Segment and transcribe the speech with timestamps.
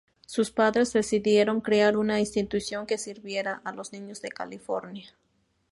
[0.25, 5.15] Sus padres decidieron crear una institución que sirviera a "los niños de California".